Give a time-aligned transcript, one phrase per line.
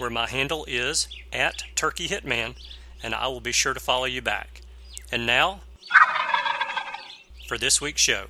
[0.00, 2.54] where my handle is at Turkey Hitman,
[3.02, 4.62] and I will be sure to follow you back.
[5.12, 5.60] And now,
[7.46, 8.28] for this week's show.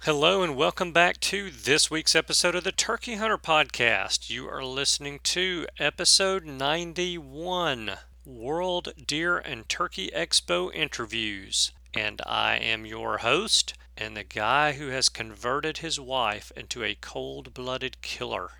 [0.00, 4.30] Hello, and welcome back to this week's episode of the Turkey Hunter Podcast.
[4.30, 7.92] You are listening to episode 91.
[8.26, 11.70] World Deer and Turkey Expo interviews.
[11.94, 16.96] And I am your host and the guy who has converted his wife into a
[16.96, 18.50] cold blooded killer.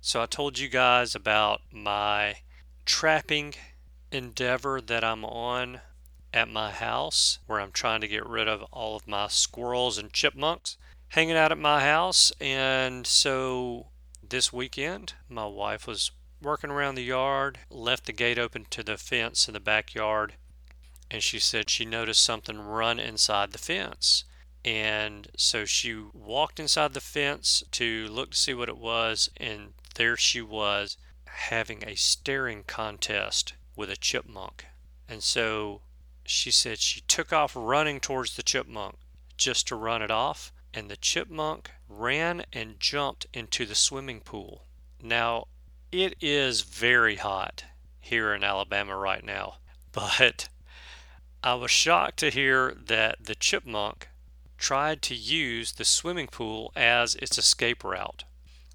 [0.00, 2.36] So, I told you guys about my
[2.86, 3.54] trapping
[4.12, 5.80] endeavor that I'm on
[6.32, 10.12] at my house, where I'm trying to get rid of all of my squirrels and
[10.12, 10.76] chipmunks
[11.08, 12.32] hanging out at my house.
[12.40, 13.88] And so,
[14.26, 18.96] this weekend, my wife was working around the yard, left the gate open to the
[18.96, 20.34] fence in the backyard,
[21.10, 24.24] and she said she noticed something run inside the fence.
[24.64, 29.72] And so she walked inside the fence to look to see what it was, and
[29.98, 34.66] there she was having a staring contest with a chipmunk.
[35.08, 35.82] And so
[36.24, 38.96] she said she took off running towards the chipmunk
[39.36, 44.66] just to run it off, and the chipmunk ran and jumped into the swimming pool.
[45.02, 45.48] Now,
[45.90, 47.64] it is very hot
[48.00, 49.56] here in Alabama right now,
[49.92, 50.48] but
[51.42, 54.08] I was shocked to hear that the chipmunk
[54.58, 58.24] tried to use the swimming pool as its escape route.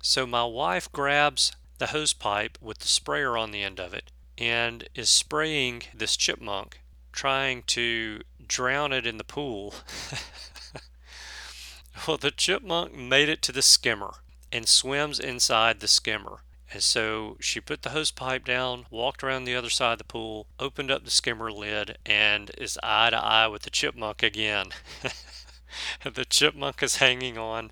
[0.06, 4.12] So my wife grabs the hose pipe with the sprayer on the end of it
[4.38, 6.82] and is spraying this chipmunk,
[7.14, 9.74] trying to drown it in the pool.
[12.08, 14.16] well, the chipmunk made it to the skimmer
[14.52, 16.44] and swims inside the skimmer.
[16.70, 20.04] And so she put the hose pipe down, walked around the other side of the
[20.04, 24.72] pool, opened up the skimmer lid, and is eye to eye with the chipmunk again.
[26.14, 27.72] the chipmunk is hanging on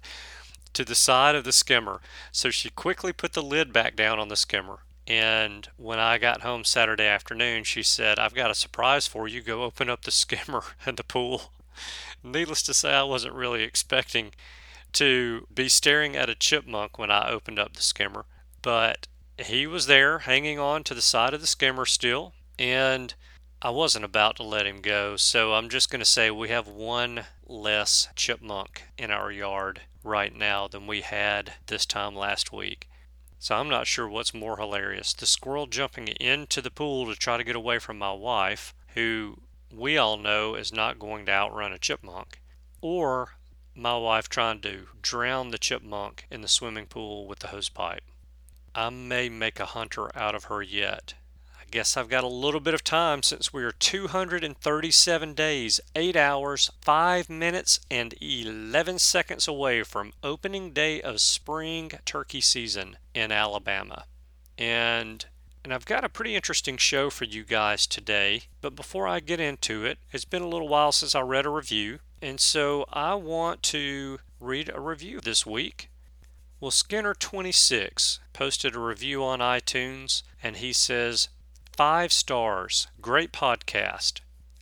[0.74, 2.02] to the side of the skimmer.
[2.32, 4.80] So she quickly put the lid back down on the skimmer.
[5.08, 9.42] And when I got home Saturday afternoon, she said, I've got a surprise for you.
[9.42, 11.52] Go open up the skimmer in the pool.
[12.24, 14.32] Needless to say, I wasn't really expecting
[14.94, 18.26] to be staring at a chipmunk when I opened up the skimmer
[18.62, 23.14] but he was there hanging on to the side of the skimmer still, and
[23.62, 25.16] I wasn't about to let him go.
[25.18, 30.36] So I'm just going to say we have one less chipmunk in our yard right
[30.36, 32.88] now than we had this time last week.
[33.40, 37.38] So I'm not sure what's more hilarious the squirrel jumping into the pool to try
[37.38, 39.38] to get away from my wife, who
[39.74, 42.42] we all know is not going to outrun a chipmunk,
[42.82, 43.36] or
[43.74, 48.04] my wife trying to drown the chipmunk in the swimming pool with the hose pipe.
[48.76, 51.16] I may make a hunter out of her yet.
[51.72, 56.70] Guess I've got a little bit of time since we are 237 days, 8 hours,
[56.82, 64.04] 5 minutes, and 11 seconds away from opening day of spring turkey season in Alabama.
[64.58, 65.26] And
[65.64, 68.44] and I've got a pretty interesting show for you guys today.
[68.60, 71.50] But before I get into it, it's been a little while since I read a
[71.50, 75.92] review, and so I want to read a review this week
[76.62, 81.30] well, Skinner26 posted a review on iTunes and he says,
[81.84, 84.20] Five stars, great podcast.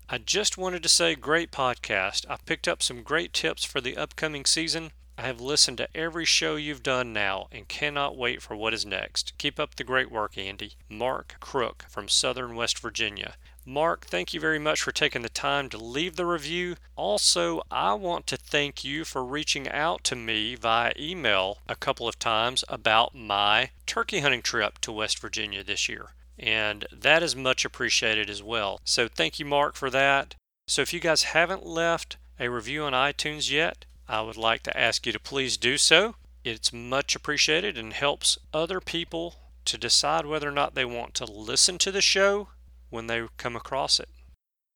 [0.08, 2.26] I just wanted to say, great podcast.
[2.30, 4.94] I picked up some great tips for the upcoming season.
[5.18, 8.86] I have listened to every show you've done now and cannot wait for what is
[8.86, 9.38] next.
[9.38, 10.76] Keep up the great work, Andy.
[10.88, 13.34] Mark Crook from Southern West Virginia.
[13.66, 16.78] Mark, thank you very much for taking the time to leave the review.
[16.96, 22.08] Also, I want to thank you for reaching out to me via email a couple
[22.08, 26.12] of times about my turkey hunting trip to West Virginia this year.
[26.40, 28.80] And that is much appreciated as well.
[28.86, 30.36] So, thank you, Mark, for that.
[30.68, 34.78] So, if you guys haven't left a review on iTunes yet, I would like to
[34.78, 36.16] ask you to please do so.
[36.44, 41.26] It's much appreciated and helps other people to decide whether or not they want to
[41.26, 42.50] listen to the show
[42.90, 44.10] when they come across it.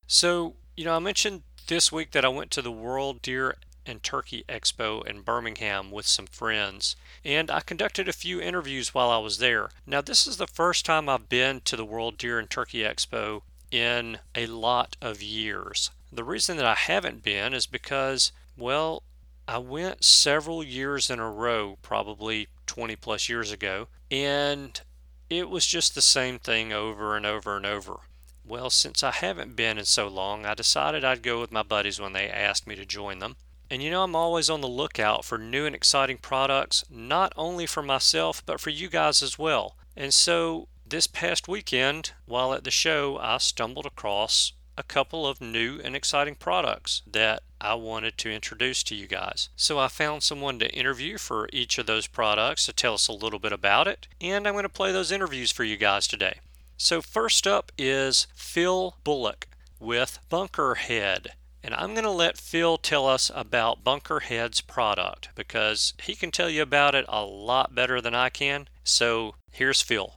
[0.06, 4.02] So, you know, I mentioned this week that I went to the World Deer and
[4.02, 9.18] Turkey Expo in Birmingham with some friends, and I conducted a few interviews while I
[9.18, 9.70] was there.
[9.86, 13.42] Now, this is the first time I've been to the World Deer and Turkey Expo
[13.70, 15.90] in a lot of years.
[16.12, 19.02] The reason that I haven't been is because, well,
[19.46, 24.80] I went several years in a row, probably 20 plus years ago, and
[25.28, 28.00] it was just the same thing over and over and over.
[28.46, 31.98] Well, since I haven't been in so long, I decided I'd go with my buddies
[31.98, 33.36] when they asked me to join them.
[33.70, 37.66] And you know, I'm always on the lookout for new and exciting products, not only
[37.66, 39.76] for myself, but for you guys as well.
[39.96, 45.40] And so this past weekend, while at the show, I stumbled across a couple of
[45.40, 49.48] new and exciting products that I wanted to introduce to you guys.
[49.56, 53.12] So I found someone to interview for each of those products to tell us a
[53.12, 56.40] little bit about it, and I'm going to play those interviews for you guys today.
[56.76, 59.46] So, first up is Phil Bullock
[59.78, 61.28] with Bunkerhead.
[61.64, 66.50] And I'm going to let Phil tell us about Bunkerhead's product because he can tell
[66.50, 68.68] you about it a lot better than I can.
[68.84, 70.16] So here's Phil.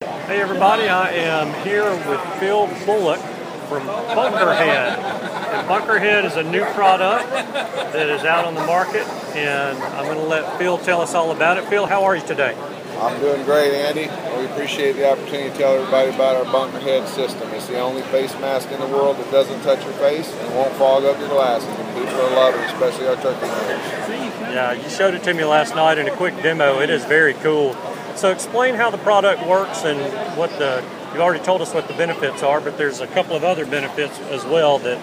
[0.00, 3.20] Hey everybody, I am here with Phil Bullock
[3.68, 4.96] from Bunkerhead.
[4.96, 9.06] And Bunkerhead is a new product that is out on the market
[9.36, 11.64] and I'm going to let Phil tell us all about it.
[11.64, 12.56] Phil, how are you today?
[13.00, 14.08] I'm doing great, Andy.
[14.38, 17.48] We appreciate the opportunity to tell everybody about our bunker head system.
[17.54, 20.74] It's the only face mask in the world that doesn't touch your face and won't
[20.74, 21.68] fog up your glasses.
[21.68, 24.52] And people are loving it, especially our turkey hunters.
[24.52, 26.80] Yeah, you showed it to me last night in a quick demo.
[26.80, 27.74] It is very cool.
[28.16, 29.98] So explain how the product works and
[30.36, 33.42] what the you already told us what the benefits are, but there's a couple of
[33.42, 34.98] other benefits as well that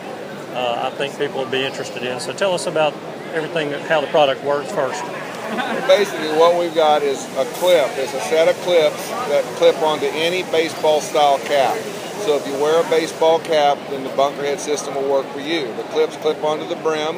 [0.56, 2.20] uh, I think people would be interested in.
[2.20, 2.94] So tell us about
[3.34, 5.04] everything, how the product works first.
[5.88, 7.90] Basically, what we've got is a clip.
[7.98, 11.78] It's a set of clips that clip onto any baseball style cap.
[12.26, 15.40] So if you wear a baseball cap, then the bunker head system will work for
[15.40, 15.74] you.
[15.76, 17.18] The clips clip onto the brim,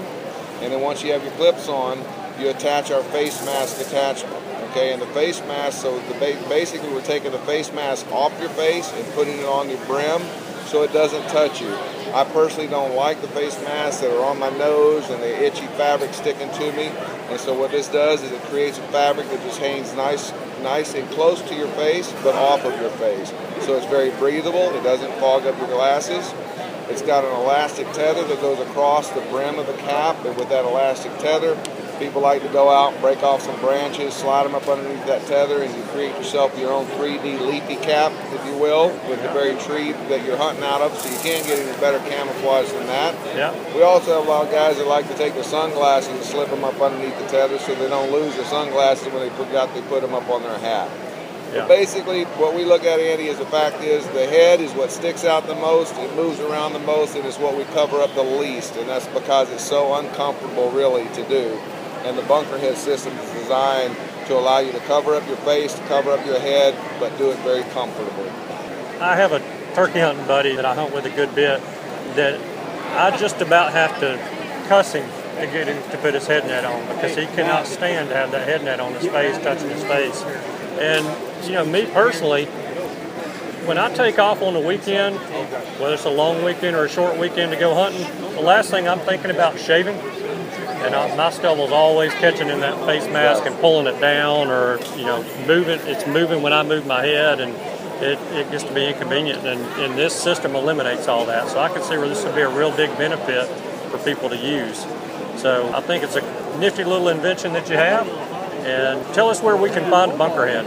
[0.61, 2.03] and then once you have your clips on,
[2.39, 4.35] you attach our face mask attachment.
[4.69, 6.13] Okay, and the face mask, so the
[6.47, 10.21] basically we're taking the face mask off your face and putting it on your brim
[10.65, 11.73] so it doesn't touch you.
[12.13, 15.65] I personally don't like the face masks that are on my nose and the itchy
[15.77, 16.91] fabric sticking to me.
[17.29, 20.31] And so what this does is it creates a fabric that just hangs nice,
[20.61, 23.29] nice and close to your face, but off of your face.
[23.61, 24.75] So it's very breathable.
[24.75, 26.33] It doesn't fog up your glasses.
[26.89, 30.49] It's got an elastic tether that goes across the brim of the cap, and with
[30.49, 31.55] that elastic tether,
[31.99, 35.25] People like to go out, and break off some branches, slide them up underneath that
[35.27, 39.27] tether, and you create yourself your own 3D leafy cap, if you will, with the
[39.29, 40.97] very tree that you're hunting out of.
[40.97, 43.13] So you can't get any better camouflage than that.
[43.35, 43.75] Yeah.
[43.75, 46.49] We also have a lot of guys that like to take their sunglasses and slip
[46.49, 49.81] them up underneath the tether so they don't lose their sunglasses when they forgot they
[49.81, 50.89] put them up on their hat.
[51.51, 51.67] Yeah.
[51.67, 54.89] But basically, what we look at, Andy, is the fact is the head is what
[54.89, 58.13] sticks out the most, it moves around the most, and it's what we cover up
[58.15, 61.59] the least, and that's because it's so uncomfortable, really, to do
[62.03, 63.95] and the bunker head system is designed
[64.27, 67.31] to allow you to cover up your face, to cover up your head, but do
[67.31, 68.29] it very comfortably.
[68.99, 69.39] I have a
[69.73, 71.61] turkey hunting buddy that I hunt with a good bit
[72.15, 72.39] that
[72.95, 74.17] I just about have to
[74.67, 78.09] cuss him to get him to put his head net on because he cannot stand
[78.09, 80.21] to have that head net on his face, touching his face.
[80.79, 81.05] And,
[81.45, 82.45] you know, me personally,
[83.65, 85.15] when I take off on the weekend,
[85.79, 88.01] whether it's a long weekend or a short weekend to go hunting,
[88.33, 89.95] the last thing I'm thinking about shaving
[90.81, 94.79] and I, my stubble's always catching in that face mask and pulling it down or
[94.95, 97.53] you know moving it's moving when I move my head and
[98.01, 101.69] it, it gets to be inconvenient and, and this system eliminates all that so I
[101.69, 103.47] can see where this would be a real big benefit
[103.91, 104.85] for people to use
[105.37, 108.07] so I think it's a nifty little invention that you have
[108.65, 110.65] and tell us where we can find Bunkerhead.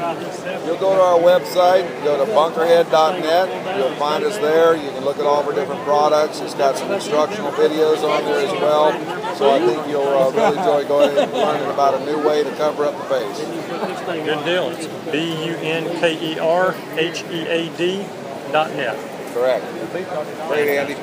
[0.66, 3.78] You'll go to our website, go to bunkerhead.net.
[3.78, 4.74] You'll find us there.
[4.74, 6.40] You can look at all of our different products.
[6.40, 8.92] It's got some instructional videos on there as well.
[9.36, 12.50] So I think you'll uh, really enjoy going and learning about a new way to
[12.56, 13.38] cover up the face.
[14.24, 14.70] Good deal.
[14.70, 18.06] It's B U N K E R H E A D
[18.52, 18.96] dot net.
[19.34, 19.64] Correct.
[20.48, 20.94] Great, Andy.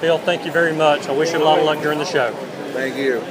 [0.00, 1.08] Phil, thank you very much.
[1.08, 2.32] I wish you a lot of luck during the show.
[2.72, 3.22] Thank you.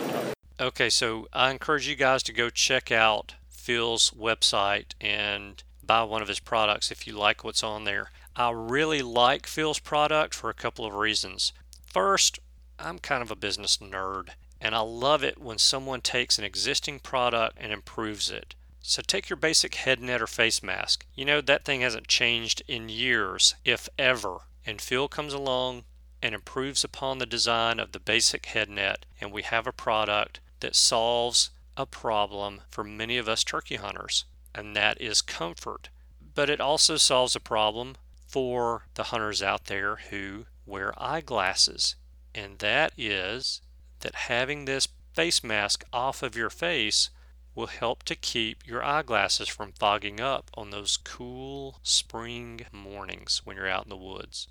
[0.60, 6.22] Okay, so I encourage you guys to go check out Phil's website and buy one
[6.22, 8.10] of his products if you like what's on there.
[8.36, 11.54] I really like Phil's product for a couple of reasons.
[11.86, 12.40] First,
[12.80, 14.30] I'm kind of a business nerd,
[14.66, 18.56] and I love it when someone takes an existing product and improves it.
[18.82, 21.06] So take your basic head net or face mask.
[21.14, 24.38] You know, that thing hasn't changed in years, if ever.
[24.66, 25.84] And Phil comes along
[26.20, 30.40] and improves upon the design of the basic head net, and we have a product
[30.62, 35.90] that solves a problem for many of us turkey hunters, and that is comfort.
[36.34, 41.98] But it also solves a problem for the hunters out there who wear eyeglasses.
[42.34, 43.62] And that is
[44.06, 47.10] that having this face mask off of your face
[47.56, 53.58] will help to keep your eyeglasses from fogging up on those cool spring mornings when
[53.58, 54.48] you're out in the woods.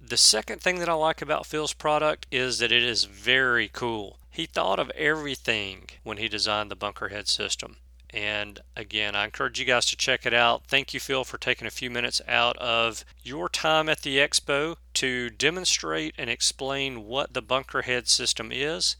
[0.00, 4.20] The second thing that I like about Phil's product is that it is very cool.
[4.30, 7.78] He thought of everything when he designed the Bunkerhead system.
[8.12, 10.66] And again, I encourage you guys to check it out.
[10.66, 14.76] Thank you, Phil, for taking a few minutes out of your time at the expo
[14.94, 18.96] to demonstrate and explain what the Bunkerhead system is.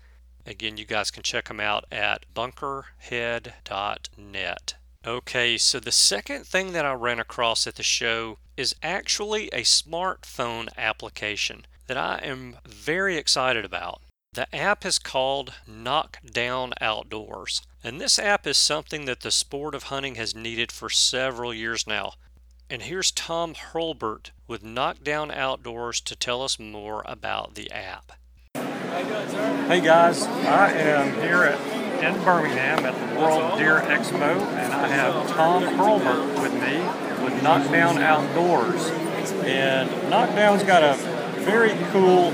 [0.46, 4.74] Again, you guys can check them out at bunkerhead.net.
[5.06, 9.62] Okay, so the second thing that I ran across at the show is actually a
[9.62, 14.02] smartphone application that I am very excited about.
[14.34, 19.84] The app is called Knockdown Outdoors, and this app is something that the sport of
[19.84, 22.12] hunting has needed for several years now.
[22.70, 28.12] And here's Tom Hurlbert with Knockdown Outdoors to tell us more about the app.
[28.54, 34.86] Hey guys, I am here at, in Birmingham at the World Deer Expo, and I
[34.86, 36.78] have Tom Hurlbert with me
[37.24, 38.90] with Knockdown Outdoors.
[39.44, 40.94] And Knockdown's got a
[41.42, 42.32] very cool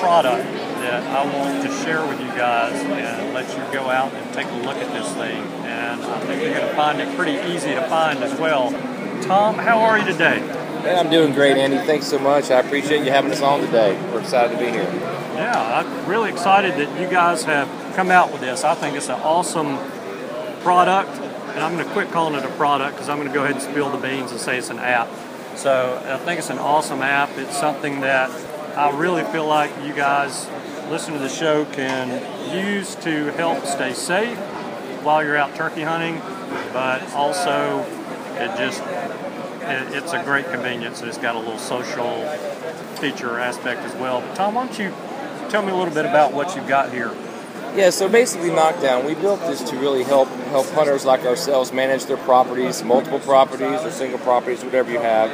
[0.00, 4.34] product that I want to share with you guys and let you go out and
[4.34, 5.40] take a look at this thing.
[5.62, 8.72] And I think you're going to find it pretty easy to find as well.
[9.22, 10.40] Tom, how are you today?
[10.82, 11.76] Hey, I'm doing great, Andy.
[11.86, 12.50] Thanks so much.
[12.50, 14.00] I appreciate you having us on today.
[14.10, 14.82] We're excited to be here.
[14.82, 18.64] Yeah, I'm really excited that you guys have come out with this.
[18.64, 19.78] I think it's an awesome
[20.62, 23.44] product, and I'm going to quit calling it a product because I'm going to go
[23.44, 25.08] ahead and spill the beans and say it's an app.
[25.56, 27.30] So I think it's an awesome app.
[27.36, 28.28] It's something that
[28.76, 30.48] I really feel like you guys
[30.90, 32.10] listen to the show can
[32.52, 34.36] use to help stay safe
[35.04, 36.20] while you're out turkey hunting,
[36.72, 37.78] but also
[38.34, 38.82] it just
[39.62, 41.00] it, it's a great convenience.
[41.00, 42.26] It's got a little social
[42.96, 44.20] feature aspect as well.
[44.20, 44.92] But Tom, why don't you
[45.48, 47.14] tell me a little bit about what you've got here?
[47.76, 52.06] Yeah, so basically, Knockdown, we built this to really help help hunters like ourselves manage
[52.06, 55.30] their properties, multiple properties or single properties, whatever you have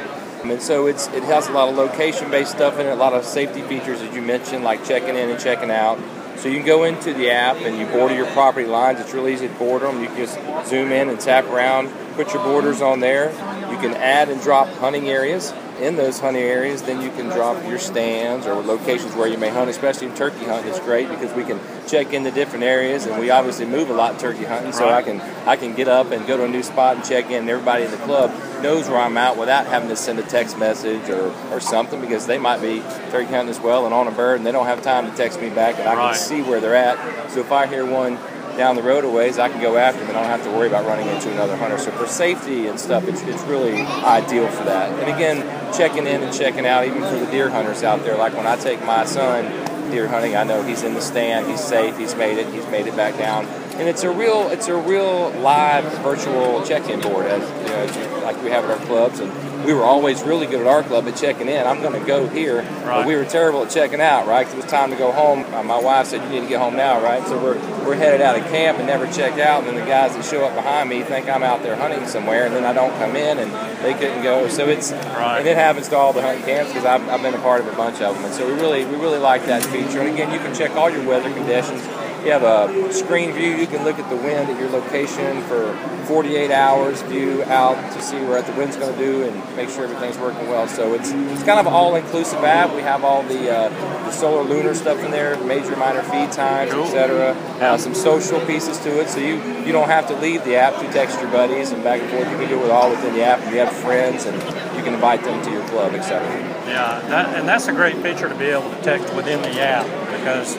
[0.51, 3.25] and so it's it has a lot of location-based stuff in it, a lot of
[3.25, 5.99] safety features as you mentioned, like checking in and checking out.
[6.37, 8.99] So you can go into the app and you border your property lines.
[8.99, 10.01] It's really easy to border them.
[10.01, 13.31] You can just zoom in and tap around, put your borders on there.
[13.71, 17.63] You can add and drop hunting areas in those hunting areas, then you can drop
[17.67, 20.69] your stands or locations where you may hunt, especially in turkey hunting.
[20.69, 24.19] It's great because we can check into different areas, and we obviously move a lot
[24.19, 26.95] turkey hunting, so I can I can get up and go to a new spot
[26.95, 27.41] and check in.
[27.41, 28.31] And everybody in the club
[28.61, 32.25] knows where I'm at without having to send a text message or, or something because
[32.25, 32.79] they might be
[33.11, 35.39] turkey hunting as well and on a bird, and they don't have time to text
[35.39, 36.15] me back, and I right.
[36.15, 37.31] can see where they're at.
[37.31, 38.17] So if I hear one
[38.57, 40.51] down the road a ways, I can go after them and I don't have to
[40.51, 41.77] worry about running into another hunter.
[41.77, 44.91] So for safety and stuff, it's, it's really ideal for that.
[44.99, 48.33] And again, checking in and checking out, even for the deer hunters out there, like
[48.33, 49.45] when I take my son
[49.91, 52.87] deer hunting, I know he's in the stand, he's safe, he's made it, he's made
[52.87, 53.45] it back down.
[53.77, 58.41] And it's a real, it's a real live virtual check-in board, as you know, like
[58.43, 59.19] we have at our clubs.
[59.19, 59.31] And
[59.67, 61.67] we were always really good at our club at checking in.
[61.67, 62.85] I'm going to go here, right.
[62.85, 64.45] but we were terrible at checking out, right?
[64.45, 65.43] Cause it was time to go home.
[65.53, 68.21] Uh, my wife said, "You need to get home now, right?" So we're we're headed
[68.21, 69.65] out of camp and never checked out.
[69.65, 72.45] And then the guys that show up behind me think I'm out there hunting somewhere,
[72.45, 73.51] and then I don't come in, and
[73.83, 74.47] they couldn't go.
[74.47, 75.39] So it's right.
[75.39, 77.67] and it happens to all the hunting camps because I've, I've been a part of
[77.67, 79.99] a bunch of them, and so we really we really like that feature.
[79.99, 81.85] And again, you can check all your weather conditions
[82.23, 83.55] you have a screen view.
[83.55, 85.73] You can look at the wind at your location for
[86.07, 89.83] 48 hours view out to see what the wind's going to do and make sure
[89.83, 90.67] everything's working well.
[90.67, 92.73] So it's it's kind of all-inclusive app.
[92.75, 96.71] We have all the uh, the solar lunar stuff in there, major minor feed times,
[96.71, 96.85] cool.
[96.85, 97.31] etc.
[97.59, 100.79] Uh, some social pieces to it, so you you don't have to leave the app
[100.81, 102.29] to text your buddies and back and forth.
[102.31, 103.39] You can do it all within the app.
[103.41, 104.35] And you have friends and
[104.77, 106.25] you can invite them to your club, etc.
[106.67, 109.85] Yeah, that, and that's a great feature to be able to text within the app
[110.17, 110.55] because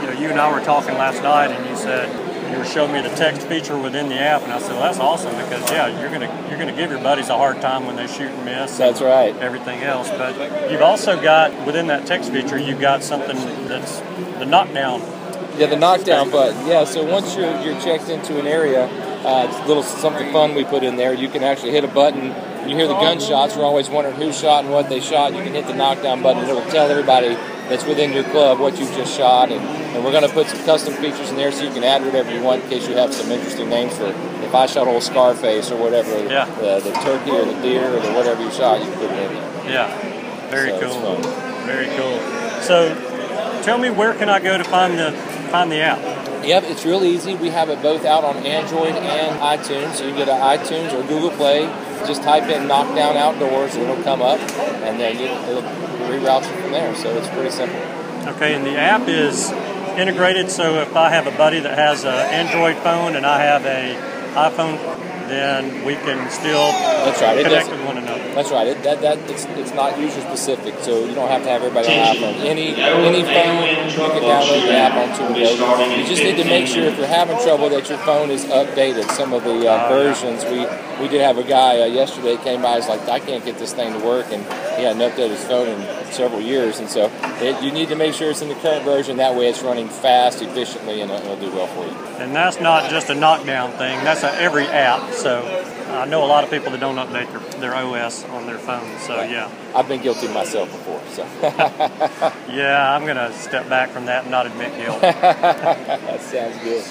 [0.00, 2.08] you know, you and I were talking last night, and you said
[2.50, 4.98] you were showing me the text feature within the app, and I said, well, that's
[4.98, 8.06] awesome because yeah, you're gonna you're gonna give your buddies a hard time when they
[8.06, 8.78] shoot and miss.
[8.78, 9.36] That's right.
[9.36, 13.36] Everything else, but you've also got within that text feature, you've got something
[13.66, 14.00] that's
[14.38, 15.00] the knockdown.
[15.58, 16.66] Yeah, the knockdown button.
[16.66, 20.54] Yeah, so once you're you're checked into an area, uh, it's a little something fun
[20.54, 21.12] we put in there.
[21.12, 22.34] You can actually hit a button.
[22.68, 23.56] You hear the gunshots.
[23.56, 25.34] We're always wondering who shot and what they shot.
[25.34, 26.42] You can hit the knockdown button.
[26.42, 27.36] And It will tell everybody
[27.68, 29.50] that's within your club what you've just shot.
[29.50, 29.60] And,
[29.94, 32.32] and we're going to put some custom features in there so you can add whatever
[32.32, 34.06] you want in case you have some interesting names for
[34.48, 36.46] if I shot a whole Scarface or whatever, yeah.
[36.56, 39.30] the, the turkey or the deer or the whatever you shot, you can put it
[39.30, 39.72] in there.
[39.72, 41.16] Yeah, very so cool.
[41.66, 42.18] Very cool.
[42.62, 42.94] So
[43.62, 45.12] tell me where can I go to find the
[45.50, 45.98] find the app?
[46.44, 47.34] Yep, it's real easy.
[47.34, 49.96] We have it both out on Android and iTunes.
[49.96, 51.66] So you can go to iTunes or Google Play,
[52.06, 56.62] just type in knockdown outdoors and it'll come up, and then you, it'll reroute you
[56.62, 56.94] from there.
[56.96, 57.78] So it's pretty simple.
[58.34, 59.50] Okay, and the app is
[59.98, 60.50] integrated.
[60.50, 64.18] So if I have a buddy that has an Android phone and I have a
[64.34, 64.78] iPhone,
[65.28, 66.72] then we can still
[67.04, 67.44] That's right.
[67.44, 68.22] Connect with one another.
[68.34, 68.66] That's right.
[68.66, 71.88] It, that, that it's, it's not user specific, so you don't have to have everybody
[71.88, 72.34] on iPhone.
[72.44, 75.96] Any any phone you can download the app onto go.
[75.96, 79.10] You just need to make sure if you're having trouble that your phone is updated.
[79.10, 80.66] Some of the uh, versions we
[81.00, 82.76] we did have a guy uh, yesterday came by.
[82.76, 84.44] He's like, I can't get this thing to work, and
[84.78, 88.14] he hadn't updated his phone in several years, and so it, you need to make
[88.14, 89.16] sure it's in the current version.
[89.16, 91.92] That way, it's running fast, efficiently, and it'll, do well for you.
[92.18, 94.02] And that's not just a knockdown thing.
[94.02, 95.12] That's a, every app.
[95.12, 95.40] So
[95.88, 98.98] I know a lot of people that don't update their, their OS on their phone.
[99.00, 101.22] So yeah, I've been guilty myself before, so
[102.52, 105.00] yeah, I'm gonna step back from that and not admit guilt.
[105.00, 106.84] that sounds good.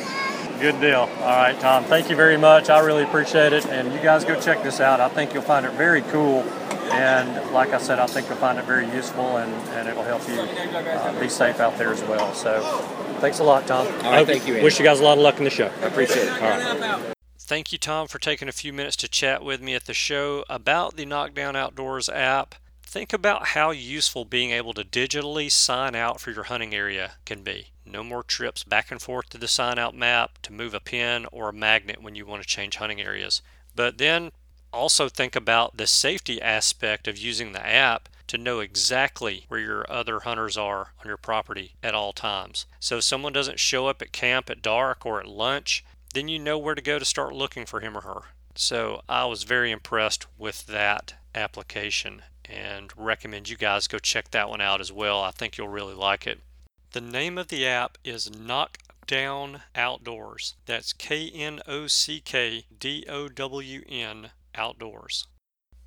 [0.60, 1.02] Good deal.
[1.02, 1.84] All right, Tom.
[1.84, 2.72] Thank you very much.
[2.72, 3.68] I really appreciate it.
[3.68, 5.00] And you guys go check this out.
[5.00, 6.44] I think you'll find it very cool.
[6.92, 10.28] And like I said, I think you'll find it very useful and, and it'll help
[10.28, 12.34] you uh, be safe out there as well.
[12.34, 12.62] So
[13.20, 13.86] thanks a lot, Tom.
[13.88, 14.64] right, I thank you, Andy.
[14.64, 15.72] Wish you guys a lot of luck in the show.
[15.82, 16.42] I appreciate it.
[16.42, 17.14] All right.
[17.40, 20.44] Thank you, Tom, for taking a few minutes to chat with me at the show
[20.50, 22.56] about the Knockdown Outdoors app.
[22.84, 27.44] Think about how useful being able to digitally sign out for your hunting area can
[27.44, 27.68] be.
[27.86, 31.26] No more trips back and forth to the sign out map to move a pin
[31.32, 33.42] or a magnet when you want to change hunting areas.
[33.76, 34.32] But then
[34.74, 39.90] also think about the safety aspect of using the app to know exactly where your
[39.90, 42.66] other hunters are on your property at all times.
[42.80, 45.84] So if someone doesn't show up at camp at dark or at lunch,
[46.14, 48.22] then you know where to go to start looking for him or her.
[48.56, 54.50] So I was very impressed with that application and recommend you guys go check that
[54.50, 55.22] one out as well.
[55.22, 56.40] I think you'll really like it.
[56.92, 60.56] The name of the app is Knockdown Outdoors.
[60.66, 65.28] That's K N O C K D O W N Outdoors.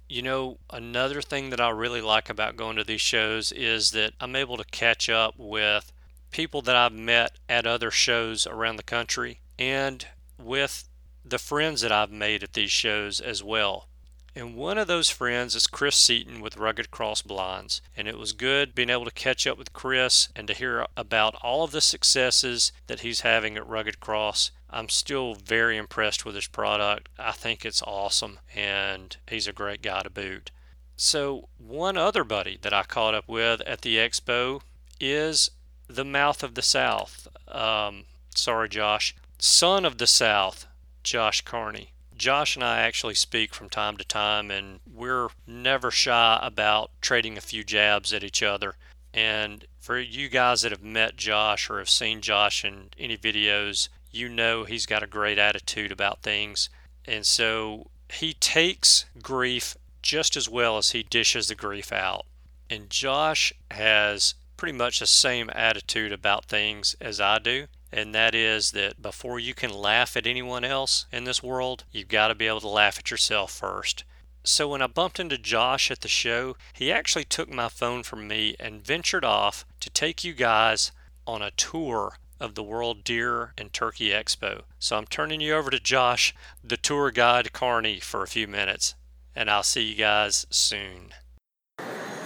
[0.08, 4.12] You know, another thing that I really like about going to these shows is that
[4.20, 5.92] I'm able to catch up with
[6.30, 10.06] people that I've met at other shows around the country and
[10.38, 10.88] with
[11.24, 13.88] the friends that I've made at these shows as well.
[14.34, 17.82] And one of those friends is Chris Seaton with Rugged Cross Blinds.
[17.96, 21.34] And it was good being able to catch up with Chris and to hear about
[21.42, 24.52] all of the successes that he's having at Rugged Cross.
[24.72, 27.08] I'm still very impressed with his product.
[27.18, 30.50] I think it's awesome and he's a great guy to boot.
[30.96, 34.60] So, one other buddy that I caught up with at the expo
[35.00, 35.50] is
[35.88, 37.26] the Mouth of the South.
[37.48, 38.04] Um,
[38.34, 39.16] sorry, Josh.
[39.38, 40.66] Son of the South,
[41.02, 41.92] Josh Carney.
[42.14, 47.38] Josh and I actually speak from time to time, and we're never shy about trading
[47.38, 48.74] a few jabs at each other.
[49.14, 53.88] And for you guys that have met Josh or have seen Josh in any videos,
[54.10, 56.68] you know he's got a great attitude about things.
[57.04, 62.26] And so he takes grief just as well as he dishes the grief out.
[62.68, 67.66] And Josh has pretty much the same attitude about things as I do.
[67.92, 72.08] And that is that before you can laugh at anyone else in this world, you've
[72.08, 74.04] got to be able to laugh at yourself first.
[74.44, 78.28] So when I bumped into Josh at the show, he actually took my phone from
[78.28, 80.92] me and ventured off to take you guys
[81.26, 84.62] on a tour of the World Deer and Turkey Expo.
[84.78, 88.94] So I'm turning you over to Josh, the tour guide Carney, for a few minutes,
[89.36, 91.14] and I'll see you guys soon.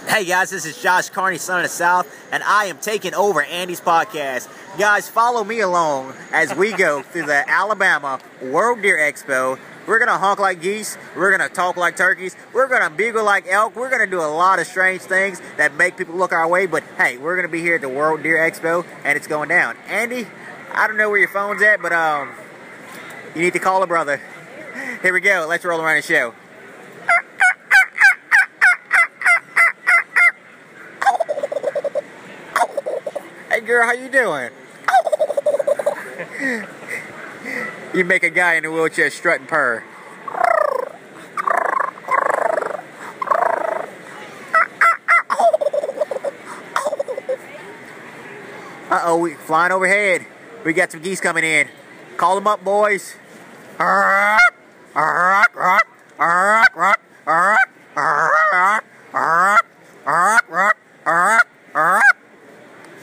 [0.07, 3.41] Hey guys, this is Josh Carney, son of the South, and I am taking over
[3.41, 4.47] Andy's podcast.
[4.77, 9.59] Guys, follow me along as we go through the Alabama World Deer Expo.
[9.87, 13.75] We're gonna honk like geese, we're gonna talk like turkeys, we're gonna bugle like elk,
[13.75, 16.83] we're gonna do a lot of strange things that make people look our way, but
[16.97, 19.77] hey, we're gonna be here at the World Deer Expo and it's going down.
[19.87, 20.25] Andy,
[20.73, 22.33] I don't know where your phone's at, but um,
[23.35, 24.19] you need to call a brother.
[25.03, 26.33] Here we go, let's roll around the show.
[33.51, 34.49] Hey girl, how you doing?
[37.95, 39.83] you make a guy in a wheelchair strut and purr.
[48.89, 50.25] Uh oh, we flying overhead.
[50.63, 51.67] We got some geese coming in.
[52.17, 53.15] Call them up, boys.
[53.79, 54.37] Uh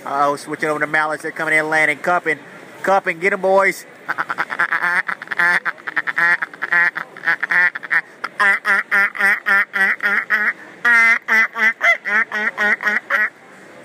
[0.05, 1.23] oh, switching over to mallards.
[1.23, 2.39] They're coming in, landing, cupping,
[2.83, 3.19] cupping.
[3.19, 3.87] Get them, boys.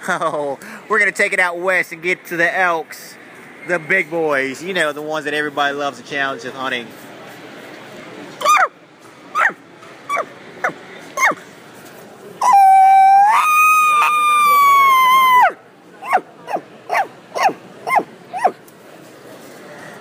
[0.88, 3.16] We're going to take it out west and get to the elks,
[3.68, 6.88] the big boys, you know, the ones that everybody loves to challenge with hunting.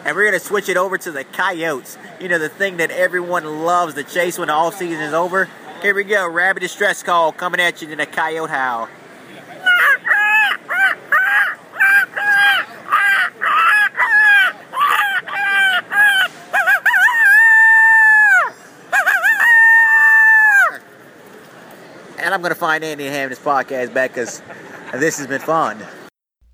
[0.05, 1.99] And we're going to switch it over to the coyotes.
[2.21, 5.49] You know, the thing that everyone loves to chase when the off season is over.
[5.83, 6.29] Here we go.
[6.29, 8.88] Rabbit distress call coming at you in a coyote howl.
[22.46, 24.40] Going to find Andy and this podcast back because
[24.92, 25.85] this has been fun.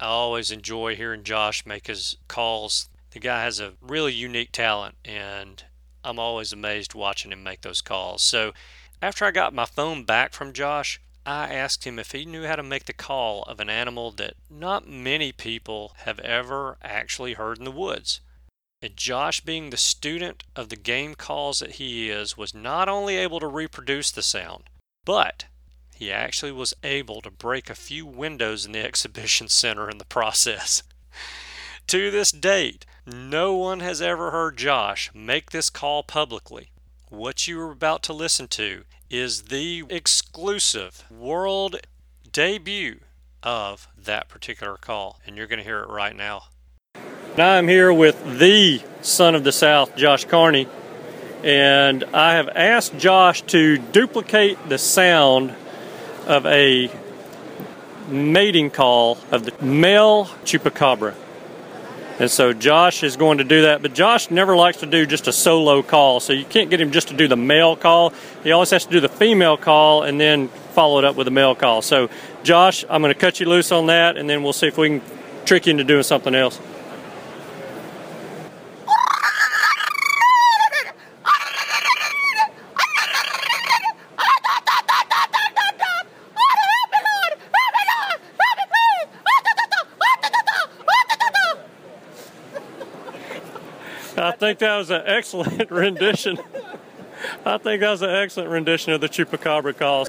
[0.00, 2.88] I always enjoy hearing Josh make his calls.
[3.10, 5.62] The guy has a really unique talent, and
[6.02, 8.22] I'm always amazed watching him make those calls.
[8.22, 8.54] So,
[9.02, 12.56] after I got my phone back from Josh, I asked him if he knew how
[12.56, 17.58] to make the call of an animal that not many people have ever actually heard
[17.58, 18.22] in the woods.
[18.80, 23.18] And Josh, being the student of the game calls that he is, was not only
[23.18, 24.70] able to reproduce the sound,
[25.04, 25.44] but
[26.02, 30.04] he actually was able to break a few windows in the exhibition center in the
[30.04, 30.82] process.
[31.86, 36.72] to this date, no one has ever heard Josh make this call publicly.
[37.08, 41.76] What you are about to listen to is the exclusive world
[42.32, 42.98] debut
[43.44, 46.46] of that particular call, and you're going to hear it right now.
[47.36, 50.66] I'm here with the son of the South, Josh Carney,
[51.44, 55.54] and I have asked Josh to duplicate the sound
[56.26, 56.90] of a
[58.08, 61.14] mating call of the male chupacabra.
[62.18, 65.26] And so Josh is going to do that, but Josh never likes to do just
[65.28, 68.12] a solo call, so you can't get him just to do the male call.
[68.44, 71.30] He always has to do the female call and then follow it up with a
[71.30, 71.82] male call.
[71.82, 72.10] So,
[72.42, 74.88] Josh, I'm going to cut you loose on that, and then we'll see if we
[74.88, 75.02] can
[75.44, 76.60] trick you into doing something else.
[94.52, 96.38] Think that was an excellent rendition.
[97.46, 100.08] I think that was an excellent rendition of the Chupacabra call.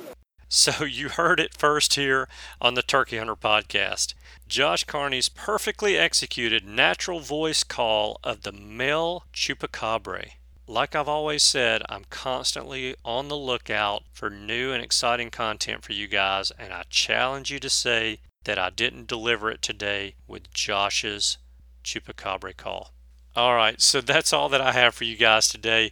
[0.49, 2.27] So you heard it first here
[2.59, 4.15] on the Turkey Hunter podcast.
[4.45, 10.31] Josh Carney's perfectly executed natural voice call of the male chupacabra.
[10.67, 15.93] Like I've always said, I'm constantly on the lookout for new and exciting content for
[15.93, 20.53] you guys, and I challenge you to say that I didn't deliver it today with
[20.53, 21.37] Josh's
[21.83, 22.91] chupacabra call.
[23.35, 25.91] All right, so that's all that I have for you guys today.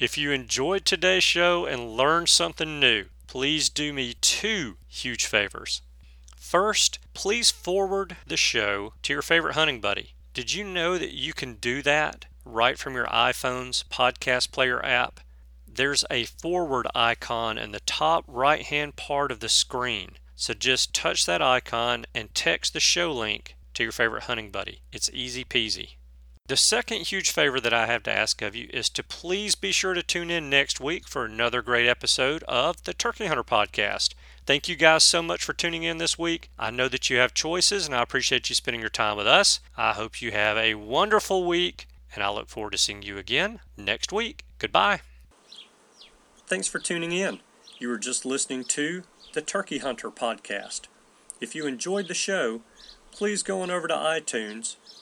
[0.00, 5.82] If you enjoyed today's show and learned something new, please do me two huge favors.
[6.36, 10.14] First, please forward the show to your favorite hunting buddy.
[10.34, 15.20] Did you know that you can do that right from your iPhone's podcast player app?
[15.72, 20.16] There's a forward icon in the top right hand part of the screen.
[20.34, 24.80] So just touch that icon and text the show link to your favorite hunting buddy.
[24.90, 25.90] It's easy peasy.
[26.50, 29.70] The second huge favor that I have to ask of you is to please be
[29.70, 34.14] sure to tune in next week for another great episode of the Turkey Hunter Podcast.
[34.46, 36.50] Thank you guys so much for tuning in this week.
[36.58, 39.60] I know that you have choices and I appreciate you spending your time with us.
[39.76, 41.86] I hope you have a wonderful week
[42.16, 44.44] and I look forward to seeing you again next week.
[44.58, 45.02] Goodbye.
[46.48, 47.38] Thanks for tuning in.
[47.78, 50.88] You were just listening to the Turkey Hunter Podcast.
[51.40, 52.62] If you enjoyed the show,
[53.12, 54.74] please go on over to iTunes